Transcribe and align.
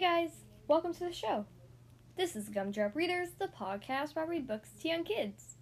guys, 0.00 0.30
welcome 0.66 0.94
to 0.94 1.04
the 1.04 1.12
show. 1.12 1.44
This 2.16 2.34
is 2.34 2.48
Gumdrop 2.48 2.94
Readers, 2.94 3.32
the 3.38 3.48
podcast 3.48 4.14
where 4.14 4.24
I 4.24 4.28
read 4.28 4.48
books 4.48 4.70
to 4.80 4.88
young 4.88 5.04
kids. 5.04 5.58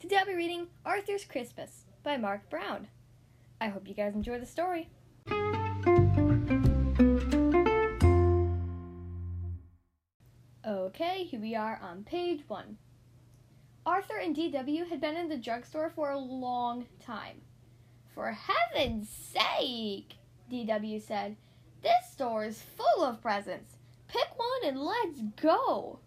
Today 0.00 0.16
I'll 0.16 0.24
be 0.24 0.32
reading 0.32 0.68
Arthur's 0.86 1.26
Christmas 1.26 1.84
by 2.02 2.16
Marc 2.16 2.48
Brown. 2.48 2.88
I 3.60 3.68
hope 3.68 3.86
you 3.86 3.92
guys 3.92 4.14
enjoy 4.14 4.38
the 4.38 4.46
story. 4.46 4.88
Okay, 10.66 11.24
here 11.24 11.40
we 11.40 11.54
are 11.54 11.78
on 11.82 12.04
page 12.04 12.42
one. 12.48 12.78
Arthur 13.84 14.16
and 14.16 14.34
DW 14.34 14.88
had 14.88 15.02
been 15.02 15.18
in 15.18 15.28
the 15.28 15.36
drugstore 15.36 15.92
for 15.94 16.10
a 16.10 16.18
long 16.18 16.86
time. 17.04 17.42
For 18.14 18.32
heaven's 18.32 19.10
sake, 19.10 20.14
DW 20.50 21.02
said, 21.02 21.36
this 21.84 22.10
store 22.10 22.44
is 22.44 22.62
full 22.62 23.04
of 23.04 23.20
presents. 23.20 23.76
Pick 24.08 24.26
one 24.36 24.64
and 24.64 24.80
let's 24.80 25.20
go. 25.40 25.98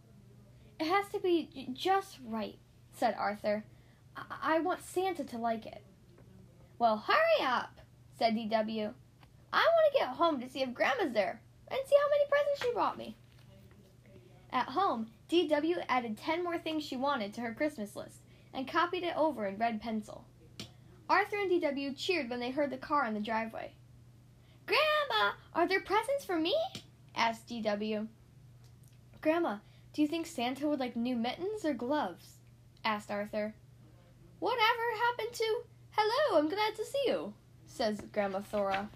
It 0.80 0.88
has 0.88 1.08
to 1.10 1.20
be 1.20 1.70
just 1.74 2.18
right, 2.26 2.58
said 2.94 3.16
Arthur. 3.18 3.64
I, 4.16 4.24
I 4.42 4.60
want 4.60 4.84
Santa 4.84 5.24
to 5.24 5.38
like 5.38 5.68
it. 5.68 5.84
Well, 6.80 6.98
hurry 6.98 7.46
up, 7.46 7.80
said 8.18 8.34
DW. 8.36 8.92
I 9.54 9.58
want 9.60 9.94
to 9.94 10.00
get 10.00 10.10
home 10.10 10.42
to 10.42 10.50
see 10.50 10.64
if 10.64 10.74
Grandma's 10.74 11.14
there 11.14 11.42
and 11.68 11.80
see 11.88 11.96
how 11.96 12.10
many 12.10 12.30
presents 12.30 12.64
she 12.64 12.74
brought 12.74 12.98
me. 12.98 13.16
At 14.52 14.70
home, 14.70 15.08
DW 15.30 15.84
added 15.88 16.18
10 16.18 16.44
more 16.44 16.58
things 16.58 16.84
she 16.84 16.98
wanted 16.98 17.34
to 17.36 17.42
her 17.42 17.54
Christmas 17.54 17.96
list 17.96 18.22
and 18.54 18.68
copied 18.68 19.04
it 19.04 19.16
over 19.16 19.46
in 19.46 19.58
red 19.58 19.80
pencil. 19.82 20.26
Arthur 21.08 21.38
and 21.38 21.52
DW 21.52 21.96
cheered 21.96 22.30
when 22.30 22.40
they 22.40 22.50
heard 22.50 22.72
the 22.72 22.78
car 22.78 23.06
in 23.06 23.14
the 23.14 23.20
driveway. 23.20 23.74
Grandma, 24.68 25.32
are 25.56 25.68
there 25.68 25.82
presents 25.82 26.24
for 26.26 26.38
me? 26.38 26.56
asked 27.16 27.48
DW. 27.48 28.08
Grandma, 29.22 29.58
do 29.94 30.02
you 30.04 30.08
think 30.08 30.28
Santa 30.28 30.68
would 30.68 30.80
like 30.80 30.96
new 30.96 31.16
mittens 31.16 31.66
or 31.66 31.74
gloves? 31.74 32.36
asked 32.86 33.10
Arthur. 33.10 33.56
Whatever 34.40 34.84
happened 35.00 35.34
to 35.34 35.64
Hello, 35.92 36.38
I'm 36.38 36.48
glad 36.48 36.76
to 36.76 36.86
see 36.86 37.04
you, 37.08 37.34
says 37.66 38.02
Grandma 38.12 38.42
Thora. 38.42 38.90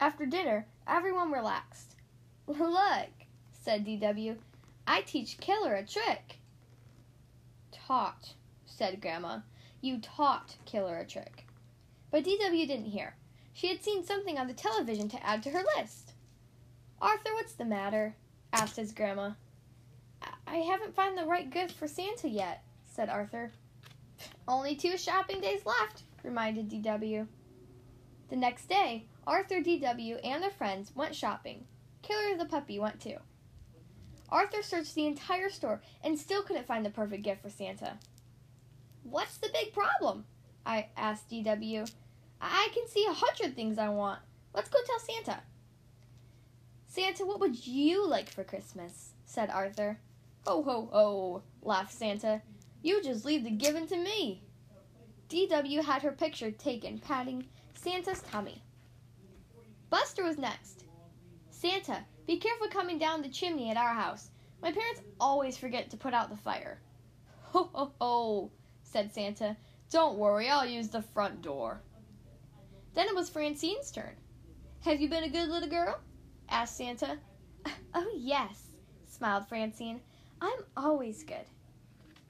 After 0.00 0.26
dinner, 0.26 0.66
everyone 0.86 1.30
relaxed. 1.30 1.94
Look, 2.48 3.10
said 3.52 3.86
DW, 3.86 4.38
I 4.86 5.02
teach 5.02 5.38
Killer 5.38 5.74
a 5.74 5.86
trick. 5.86 6.38
Taught, 7.70 8.34
said 8.66 9.00
Grandma. 9.00 9.40
You 9.80 9.98
taught 9.98 10.56
Killer 10.64 10.98
a 10.98 11.06
trick. 11.06 11.46
But 12.10 12.24
DW 12.24 12.66
didn't 12.66 12.86
hear. 12.86 13.14
She 13.58 13.66
had 13.66 13.82
seen 13.82 14.04
something 14.04 14.38
on 14.38 14.46
the 14.46 14.54
television 14.54 15.08
to 15.08 15.26
add 15.26 15.42
to 15.42 15.50
her 15.50 15.64
list. 15.76 16.12
Arthur, 17.02 17.34
what's 17.34 17.54
the 17.54 17.64
matter? 17.64 18.14
asked 18.52 18.76
his 18.76 18.92
grandma. 18.92 19.32
I 20.46 20.58
haven't 20.58 20.94
found 20.94 21.18
the 21.18 21.26
right 21.26 21.50
gift 21.50 21.72
for 21.72 21.88
Santa 21.88 22.28
yet, 22.28 22.62
said 22.84 23.08
Arthur. 23.08 23.50
Only 24.46 24.76
two 24.76 24.96
shopping 24.96 25.40
days 25.40 25.66
left, 25.66 26.04
reminded 26.22 26.70
DW. 26.70 27.26
The 28.28 28.36
next 28.36 28.68
day, 28.68 29.06
Arthur, 29.26 29.60
DW, 29.60 30.20
and 30.22 30.40
their 30.40 30.50
friends 30.50 30.94
went 30.94 31.16
shopping. 31.16 31.66
Killer 32.02 32.36
the 32.38 32.44
puppy 32.44 32.78
went 32.78 33.00
too. 33.00 33.16
Arthur 34.28 34.62
searched 34.62 34.94
the 34.94 35.08
entire 35.08 35.50
store 35.50 35.82
and 36.04 36.16
still 36.16 36.44
couldn't 36.44 36.68
find 36.68 36.86
the 36.86 36.90
perfect 36.90 37.24
gift 37.24 37.42
for 37.42 37.50
Santa. 37.50 37.98
What's 39.02 39.38
the 39.38 39.50
big 39.52 39.72
problem? 39.72 40.26
I 40.64 40.90
asked 40.96 41.28
DW. 41.28 41.90
I 42.40 42.68
can 42.72 42.86
see 42.88 43.04
a 43.06 43.12
hundred 43.12 43.54
things 43.54 43.78
I 43.78 43.88
want. 43.88 44.20
Let's 44.54 44.68
go 44.68 44.78
tell 44.86 44.98
Santa. 44.98 45.40
Santa, 46.86 47.24
what 47.24 47.40
would 47.40 47.66
you 47.66 48.06
like 48.06 48.28
for 48.30 48.44
Christmas? 48.44 49.12
said 49.24 49.50
Arthur. 49.50 49.98
Ho, 50.46 50.62
ho, 50.62 50.88
ho, 50.92 51.42
laughed 51.62 51.92
Santa. 51.92 52.40
You 52.82 53.02
just 53.02 53.24
leave 53.24 53.44
the 53.44 53.50
giving 53.50 53.86
to 53.88 53.96
me. 53.96 54.42
DW 55.28 55.84
had 55.84 56.02
her 56.02 56.12
picture 56.12 56.50
taken, 56.50 56.98
patting 56.98 57.46
Santa's 57.74 58.22
tummy. 58.22 58.62
Buster 59.90 60.24
was 60.24 60.38
next. 60.38 60.84
Santa, 61.50 62.04
be 62.26 62.38
careful 62.38 62.68
coming 62.68 62.98
down 62.98 63.20
the 63.20 63.28
chimney 63.28 63.70
at 63.70 63.76
our 63.76 63.92
house. 63.92 64.30
My 64.62 64.72
parents 64.72 65.02
always 65.20 65.56
forget 65.56 65.90
to 65.90 65.96
put 65.96 66.14
out 66.14 66.30
the 66.30 66.36
fire. 66.36 66.78
Ho, 67.52 67.70
ho, 67.72 67.92
ho, 68.00 68.50
said 68.82 69.12
Santa. 69.12 69.56
Don't 69.90 70.18
worry, 70.18 70.48
I'll 70.48 70.66
use 70.66 70.88
the 70.88 71.02
front 71.02 71.42
door. 71.42 71.80
Then 72.98 73.06
it 73.06 73.14
was 73.14 73.30
Francine's 73.30 73.92
turn. 73.92 74.16
Have 74.80 75.00
you 75.00 75.08
been 75.08 75.22
a 75.22 75.28
good 75.28 75.48
little 75.48 75.68
girl? 75.68 76.00
asked 76.48 76.76
Santa. 76.76 77.16
Oh, 77.94 78.12
yes, 78.16 78.70
smiled 79.06 79.46
Francine. 79.46 80.00
I'm 80.40 80.64
always 80.76 81.22
good. 81.22 81.44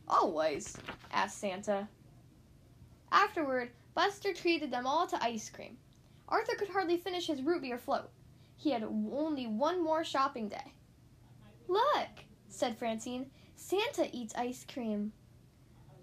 Always? 0.06 0.76
asked 1.10 1.38
Santa. 1.38 1.88
Afterward, 3.10 3.70
Buster 3.94 4.34
treated 4.34 4.70
them 4.70 4.86
all 4.86 5.06
to 5.06 5.24
ice 5.24 5.48
cream. 5.48 5.78
Arthur 6.28 6.54
could 6.56 6.68
hardly 6.68 6.98
finish 6.98 7.28
his 7.28 7.40
root 7.40 7.62
beer 7.62 7.78
float. 7.78 8.10
He 8.58 8.70
had 8.70 8.82
only 8.82 9.46
one 9.46 9.82
more 9.82 10.04
shopping 10.04 10.50
day. 10.50 10.74
Look, 11.66 12.10
said 12.50 12.76
Francine, 12.76 13.30
Santa 13.56 14.14
eats 14.14 14.34
ice 14.34 14.66
cream. 14.70 15.14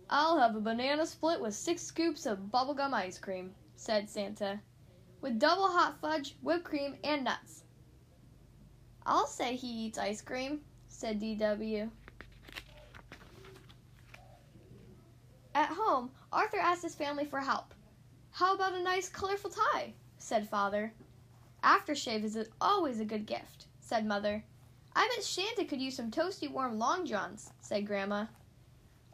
I'll 0.09 0.39
have 0.39 0.55
a 0.55 0.59
banana 0.59 1.05
split 1.05 1.39
with 1.39 1.53
six 1.53 1.83
scoops 1.83 2.25
of 2.25 2.51
bubblegum 2.51 2.93
ice 2.93 3.19
cream, 3.19 3.53
said 3.75 4.09
Santa, 4.09 4.59
with 5.21 5.39
double 5.39 5.67
hot 5.67 5.99
fudge, 5.99 6.35
whipped 6.41 6.63
cream, 6.63 6.95
and 7.03 7.23
nuts. 7.23 7.63
I'll 9.05 9.27
say 9.27 9.55
he 9.55 9.85
eats 9.85 9.97
ice 9.97 10.21
cream, 10.21 10.61
said 10.87 11.19
DW. 11.19 11.89
At 15.53 15.69
home, 15.69 16.11
Arthur 16.31 16.57
asked 16.57 16.83
his 16.83 16.95
family 16.95 17.25
for 17.25 17.39
help. 17.39 17.73
How 18.31 18.55
about 18.55 18.73
a 18.73 18.83
nice, 18.83 19.07
colorful 19.07 19.51
tie? 19.51 19.93
said 20.17 20.49
Father. 20.49 20.91
Aftershave 21.63 22.23
is 22.23 22.37
always 22.59 22.99
a 22.99 23.05
good 23.05 23.25
gift, 23.25 23.67
said 23.79 24.05
Mother. 24.05 24.43
I 24.95 25.07
bet 25.07 25.23
Santa 25.23 25.65
could 25.65 25.81
use 25.81 25.95
some 25.95 26.11
toasty 26.11 26.51
warm 26.51 26.77
long 26.77 27.05
johns, 27.05 27.51
said 27.61 27.87
Grandma. 27.87 28.25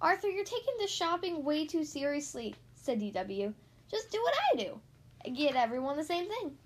Arthur, 0.01 0.29
you're 0.29 0.43
taking 0.43 0.77
this 0.77 0.91
shopping 0.91 1.43
way 1.43 1.65
too 1.65 1.83
seriously, 1.83 2.55
said 2.75 2.99
DW. 2.99 3.53
Just 3.91 4.09
do 4.09 4.21
what 4.21 4.33
I 4.53 4.57
do. 4.57 4.79
I 5.25 5.29
Get 5.29 5.55
everyone 5.55 5.97
the 5.97 6.03
same 6.03 6.27
thing. 6.29 6.57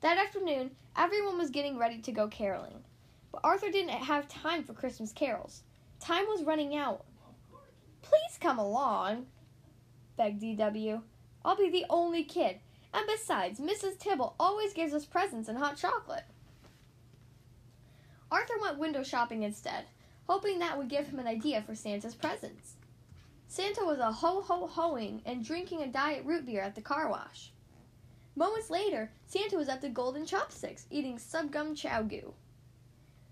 That 0.00 0.18
afternoon, 0.18 0.72
everyone 0.96 1.38
was 1.38 1.50
getting 1.50 1.78
ready 1.78 1.98
to 1.98 2.12
go 2.12 2.26
caroling. 2.26 2.82
But 3.30 3.42
Arthur 3.44 3.70
didn't 3.70 3.90
have 3.90 4.26
time 4.26 4.64
for 4.64 4.72
Christmas 4.72 5.12
carols. 5.12 5.62
Time 6.00 6.26
was 6.26 6.42
running 6.42 6.74
out. 6.74 7.04
Please 8.02 8.38
come 8.40 8.58
along, 8.58 9.26
begged 10.16 10.42
DW. 10.42 11.02
I'll 11.44 11.56
be 11.56 11.70
the 11.70 11.86
only 11.88 12.24
kid. 12.24 12.58
And 12.92 13.06
besides, 13.06 13.60
Mrs. 13.60 13.98
Tibble 13.98 14.34
always 14.40 14.72
gives 14.72 14.92
us 14.92 15.04
presents 15.04 15.48
and 15.48 15.58
hot 15.58 15.76
chocolate. 15.76 16.24
Arthur 18.32 18.54
went 18.60 18.78
window 18.78 19.04
shopping 19.04 19.44
instead, 19.44 19.84
hoping 20.26 20.58
that 20.58 20.76
would 20.76 20.88
give 20.88 21.06
him 21.06 21.20
an 21.20 21.28
idea 21.28 21.62
for 21.62 21.74
Santa's 21.74 22.14
presents. 22.14 22.74
Santa 23.50 23.84
was 23.84 23.98
a 23.98 24.12
ho 24.12 24.42
ho 24.42 24.68
hoing 24.68 25.22
and 25.26 25.44
drinking 25.44 25.82
a 25.82 25.88
diet 25.88 26.24
root 26.24 26.46
beer 26.46 26.60
at 26.60 26.76
the 26.76 26.80
car 26.80 27.10
wash. 27.10 27.50
Moments 28.36 28.70
later, 28.70 29.10
Santa 29.26 29.56
was 29.56 29.68
at 29.68 29.80
the 29.80 29.88
Golden 29.88 30.24
Chopsticks 30.24 30.86
eating 30.88 31.18
subgum 31.18 31.76
chow 31.76 32.02
goo. 32.02 32.32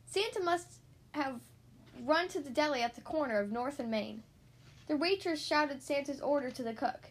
Santa 0.06 0.40
must 0.40 0.80
have 1.12 1.40
run 2.02 2.26
to 2.28 2.40
the 2.40 2.50
deli 2.50 2.82
at 2.82 2.96
the 2.96 3.00
corner 3.00 3.38
of 3.38 3.52
North 3.52 3.78
and 3.78 3.92
Main. 3.92 4.24
The 4.88 4.96
waitress 4.96 5.40
shouted 5.40 5.84
Santa's 5.84 6.20
order 6.20 6.50
to 6.50 6.64
the 6.64 6.74
cook 6.74 7.10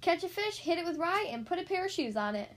Catch 0.00 0.24
a 0.24 0.28
fish, 0.28 0.58
hit 0.58 0.78
it 0.78 0.84
with 0.84 0.98
rye, 0.98 1.28
and 1.30 1.46
put 1.46 1.60
a 1.60 1.62
pair 1.62 1.84
of 1.84 1.92
shoes 1.92 2.16
on 2.16 2.34
it. 2.34 2.50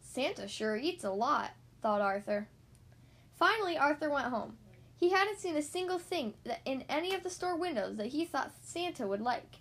Santa 0.00 0.48
sure 0.48 0.78
eats 0.78 1.04
a 1.04 1.10
lot, 1.10 1.50
thought 1.82 2.00
Arthur. 2.00 2.48
Finally, 3.34 3.76
Arthur 3.76 4.08
went 4.08 4.28
home. 4.28 4.56
He 5.00 5.08
hadn't 5.08 5.40
seen 5.40 5.56
a 5.56 5.62
single 5.62 5.98
thing 5.98 6.34
that 6.44 6.60
in 6.66 6.84
any 6.90 7.14
of 7.14 7.22
the 7.22 7.30
store 7.30 7.56
windows 7.56 7.96
that 7.96 8.08
he 8.08 8.26
thought 8.26 8.52
Santa 8.62 9.06
would 9.06 9.22
like. 9.22 9.56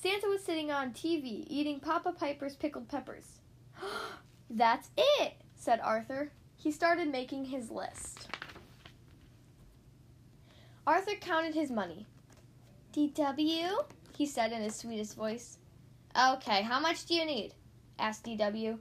Santa 0.00 0.28
was 0.28 0.44
sitting 0.44 0.70
on 0.70 0.92
TV 0.92 1.44
eating 1.48 1.80
Papa 1.80 2.12
Piper's 2.12 2.54
pickled 2.54 2.88
peppers. 2.88 3.40
That's 4.50 4.90
it, 4.96 5.34
said 5.56 5.80
Arthur. 5.80 6.30
He 6.56 6.70
started 6.70 7.10
making 7.10 7.46
his 7.46 7.68
list. 7.72 8.28
Arthur 10.86 11.16
counted 11.20 11.54
his 11.54 11.72
money. 11.72 12.06
DW, 12.92 13.84
he 14.16 14.24
said 14.24 14.52
in 14.52 14.62
his 14.62 14.76
sweetest 14.76 15.16
voice. 15.16 15.58
Okay, 16.16 16.62
how 16.62 16.78
much 16.78 17.06
do 17.06 17.14
you 17.14 17.24
need? 17.24 17.54
asked 17.98 18.24
DW. 18.24 18.78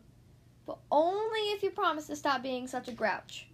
But 0.68 0.77
only 0.91 1.39
if 1.50 1.63
you 1.63 1.71
promise 1.71 2.06
to 2.07 2.15
stop 2.15 2.44
being 2.44 2.68
such 2.68 2.88
a 2.88 2.94
grouch. 2.94 3.49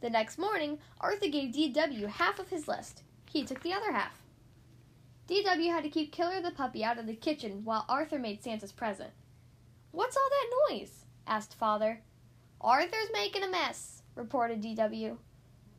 The 0.00 0.10
next 0.10 0.38
morning, 0.38 0.78
Arthur 1.00 1.28
gave 1.28 1.54
DW 1.54 2.08
half 2.08 2.38
of 2.38 2.48
his 2.48 2.66
list. 2.66 3.02
He 3.30 3.44
took 3.44 3.62
the 3.62 3.74
other 3.74 3.92
half. 3.92 4.22
DW 5.28 5.70
had 5.70 5.84
to 5.84 5.90
keep 5.90 6.10
Killer 6.10 6.40
the 6.40 6.50
puppy 6.50 6.82
out 6.82 6.98
of 6.98 7.06
the 7.06 7.14
kitchen 7.14 7.64
while 7.64 7.84
Arthur 7.88 8.18
made 8.18 8.42
Santa's 8.42 8.72
present. 8.72 9.10
What's 9.92 10.16
all 10.16 10.28
that 10.30 10.74
noise? 10.74 11.04
asked 11.26 11.54
Father. 11.54 12.00
Arthur's 12.60 13.10
making 13.12 13.42
a 13.42 13.48
mess, 13.48 14.02
reported 14.14 14.62
DW. 14.62 15.16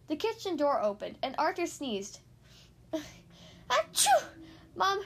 The 0.08 0.16
kitchen 0.16 0.56
door 0.56 0.82
opened 0.82 1.18
and 1.24 1.36
Arthur 1.38 1.66
sneezed. 1.66 2.20
Achoo! 3.70 4.24
Mom, 4.76 5.02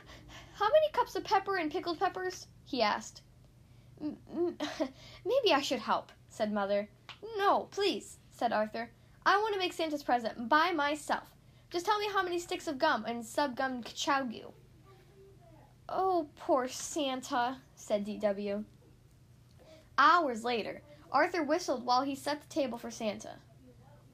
how 0.55 0.65
many 0.65 0.89
cups 0.91 1.15
of 1.15 1.23
pepper 1.23 1.57
and 1.57 1.71
pickled 1.71 1.99
peppers? 1.99 2.47
he 2.65 2.81
asked. 2.81 3.21
Maybe 3.99 5.53
I 5.53 5.61
should 5.61 5.79
help, 5.79 6.11
said 6.29 6.51
Mother. 6.51 6.89
No, 7.37 7.67
please, 7.71 8.17
said 8.29 8.51
Arthur. 8.51 8.89
I 9.25 9.37
want 9.37 9.53
to 9.53 9.59
make 9.59 9.73
Santa's 9.73 10.03
present 10.03 10.47
by 10.47 10.71
myself. 10.71 11.29
Just 11.71 11.85
tell 11.85 11.97
me 11.97 12.07
how 12.13 12.21
many 12.21 12.37
sticks 12.39 12.67
of 12.67 12.77
gum 12.77 13.05
and 13.05 13.25
sub 13.25 13.55
gum 13.55 13.81
chowgu. 13.83 14.51
Oh, 15.89 16.27
poor 16.37 16.67
Santa, 16.67 17.57
said 17.75 18.05
DW. 18.05 18.63
Hours 19.97 20.43
later, 20.43 20.81
Arthur 21.11 21.43
whistled 21.43 21.85
while 21.85 22.03
he 22.03 22.15
set 22.15 22.41
the 22.41 22.47
table 22.47 22.77
for 22.77 22.91
Santa. 22.91 23.35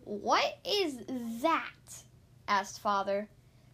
What 0.04 0.60
is 0.66 1.00
that? 1.42 2.04
asked 2.48 2.80
Father. 2.80 3.28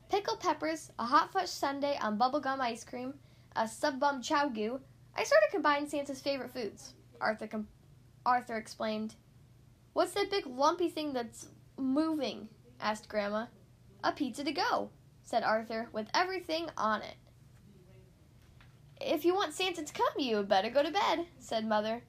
Pickled 0.09 0.39
peppers, 0.39 0.91
a 0.97 1.05
hot 1.05 1.31
fudge 1.31 1.49
sundae 1.49 1.97
on 2.01 2.17
bubblegum 2.17 2.59
ice 2.59 2.83
cream, 2.83 3.13
a 3.55 3.67
sub 3.67 3.99
gum 3.99 4.21
chowgu. 4.21 4.79
I 5.15 5.23
sort 5.23 5.41
of 5.45 5.51
combined 5.51 5.89
Santa's 5.89 6.21
favorite 6.21 6.51
foods, 6.51 6.93
Arthur, 7.19 7.47
com- 7.47 7.67
Arthur 8.25 8.55
explained. 8.55 9.15
What's 9.97 10.11
that 10.11 10.29
big 10.29 10.45
lumpy 10.45 10.89
thing 10.89 11.11
that's 11.13 11.47
moving? 11.75 12.49
asked 12.79 13.09
Grandma. 13.09 13.47
A 14.03 14.11
pizza 14.11 14.43
to 14.43 14.51
go, 14.51 14.91
said 15.23 15.41
Arthur, 15.41 15.89
with 15.91 16.07
everything 16.13 16.69
on 16.77 17.01
it. 17.01 17.15
If 19.01 19.25
you 19.25 19.33
want 19.33 19.55
Santa 19.55 19.83
to 19.83 19.91
come, 19.91 20.19
you 20.19 20.35
had 20.35 20.47
better 20.47 20.69
go 20.69 20.83
to 20.83 20.91
bed, 20.91 21.25
said 21.39 21.65
Mother. 21.65 22.03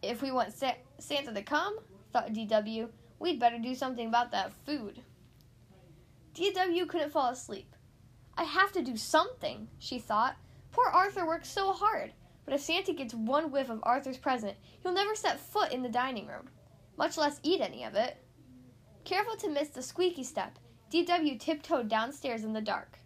If 0.00 0.22
we 0.22 0.30
want 0.30 0.54
Sa- 0.54 0.80
Santa 0.98 1.34
to 1.34 1.42
come, 1.42 1.76
thought 2.14 2.32
DW, 2.32 2.88
we'd 3.18 3.38
better 3.38 3.58
do 3.58 3.74
something 3.74 4.08
about 4.08 4.30
that 4.30 4.54
food. 4.64 5.02
DW 6.34 6.88
couldn't 6.88 7.12
fall 7.12 7.28
asleep. 7.28 7.76
I 8.38 8.44
have 8.44 8.72
to 8.72 8.80
do 8.80 8.96
something, 8.96 9.68
she 9.78 9.98
thought. 9.98 10.36
Poor 10.72 10.86
Arthur 10.86 11.26
works 11.26 11.50
so 11.50 11.74
hard, 11.74 12.14
but 12.46 12.54
if 12.54 12.62
Santa 12.62 12.94
gets 12.94 13.12
one 13.12 13.50
whiff 13.50 13.68
of 13.68 13.80
Arthur's 13.82 14.16
present, 14.16 14.56
he'll 14.82 14.92
never 14.92 15.14
set 15.14 15.38
foot 15.38 15.72
in 15.72 15.82
the 15.82 15.90
dining 15.90 16.26
room 16.26 16.48
much 16.98 17.16
less 17.16 17.40
eat 17.42 17.60
any 17.60 17.84
of 17.84 17.94
it. 17.94 18.18
Careful 19.04 19.36
to 19.36 19.48
miss 19.48 19.68
the 19.68 19.82
squeaky 19.82 20.24
step, 20.24 20.58
DW 20.92 21.38
tiptoed 21.40 21.88
downstairs 21.88 22.44
in 22.44 22.52
the 22.52 22.60
dark. 22.60 22.98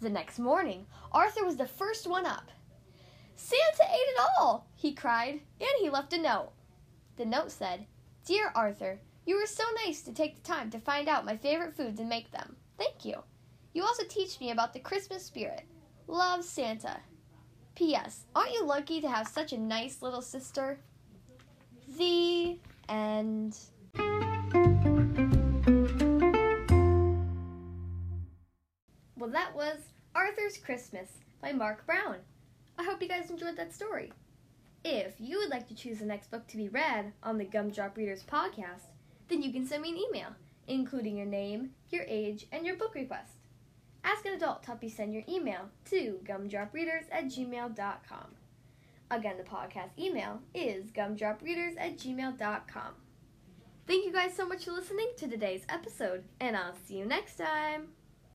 The 0.00 0.10
next 0.10 0.38
morning, 0.38 0.86
Arthur 1.12 1.44
was 1.44 1.56
the 1.56 1.66
first 1.66 2.06
one 2.06 2.26
up. 2.26 2.50
Santa 3.36 3.84
ate 3.90 3.96
it 3.96 4.20
all, 4.38 4.66
he 4.74 4.92
cried, 4.92 5.40
and 5.60 5.70
he 5.80 5.88
left 5.88 6.12
a 6.12 6.20
note. 6.20 6.50
The 7.16 7.24
note 7.24 7.52
said, 7.52 7.86
Dear 8.26 8.52
Arthur, 8.54 9.00
you 9.24 9.36
were 9.36 9.46
so 9.46 9.64
nice 9.84 10.02
to 10.02 10.12
take 10.12 10.34
the 10.34 10.42
time 10.42 10.70
to 10.70 10.78
find 10.78 11.08
out 11.08 11.24
my 11.24 11.36
favorite 11.36 11.76
foods 11.76 12.00
and 12.00 12.08
make 12.08 12.30
them. 12.30 12.56
Thank 12.76 13.04
you. 13.04 13.22
You 13.72 13.84
also 13.84 14.04
teach 14.04 14.40
me 14.40 14.50
about 14.50 14.72
the 14.72 14.80
Christmas 14.80 15.24
spirit. 15.24 15.62
Love, 16.06 16.44
Santa. 16.44 17.00
P.S. 17.74 18.26
Aren't 18.34 18.52
you 18.52 18.64
lucky 18.64 19.00
to 19.00 19.08
have 19.08 19.26
such 19.26 19.52
a 19.52 19.58
nice 19.58 20.02
little 20.02 20.22
sister? 20.22 20.78
The 21.96 22.58
and 22.88 23.56
well 29.16 29.30
that 29.30 29.54
was 29.54 29.78
arthur's 30.14 30.58
christmas 30.58 31.08
by 31.40 31.52
marc 31.52 31.84
brown. 31.86 32.16
I 32.78 32.84
hope 32.84 33.00
you 33.00 33.08
guys 33.08 33.30
enjoyed 33.30 33.56
that 33.56 33.72
story. 33.72 34.12
If 34.84 35.14
you 35.18 35.38
would 35.38 35.50
like 35.50 35.68
to 35.68 35.74
choose 35.74 35.98
the 36.00 36.04
next 36.04 36.30
book 36.30 36.46
to 36.48 36.56
be 36.56 36.68
read 36.68 37.12
on 37.22 37.38
the 37.38 37.44
gumdrop 37.44 37.96
readers 37.96 38.22
podcast 38.22 38.88
then 39.28 39.42
you 39.42 39.52
can 39.52 39.66
send 39.66 39.82
me 39.82 39.90
an 39.90 39.98
email 39.98 40.28
including 40.66 41.16
your 41.16 41.26
name 41.26 41.70
your 41.90 42.04
age 42.08 42.46
and 42.52 42.66
your 42.66 42.76
book 42.76 42.94
request. 42.94 43.32
Ask 44.02 44.26
an 44.26 44.34
adult 44.34 44.62
to 44.62 44.68
help 44.68 44.82
you 44.82 44.90
send 44.90 45.14
your 45.14 45.22
email 45.28 45.70
to 45.86 46.18
gumdropreaders 46.24 47.06
at 47.10 47.26
gmail.com 47.26 48.43
Again, 49.10 49.36
the 49.36 49.44
podcast 49.44 49.90
email 49.98 50.40
is 50.54 50.90
gumdropreaders 50.90 51.74
at 51.78 51.98
gmail.com. 51.98 52.94
Thank 53.86 54.06
you 54.06 54.12
guys 54.12 54.34
so 54.34 54.46
much 54.46 54.64
for 54.64 54.72
listening 54.72 55.10
to 55.18 55.28
today's 55.28 55.64
episode, 55.68 56.24
and 56.40 56.56
I'll 56.56 56.74
see 56.86 56.96
you 56.96 57.04
next 57.04 57.36
time. 57.36 57.88